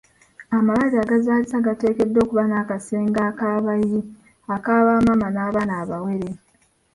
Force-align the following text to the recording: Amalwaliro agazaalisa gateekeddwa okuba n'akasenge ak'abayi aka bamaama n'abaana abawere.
Amalwaliro 0.57 1.01
agazaalisa 1.03 1.65
gateekeddwa 1.65 2.19
okuba 2.23 2.43
n'akasenge 2.47 3.19
ak'abayi 3.29 3.99
aka 4.55 4.73
bamaama 4.85 5.27
n'abaana 5.31 5.73
abawere. 5.81 6.29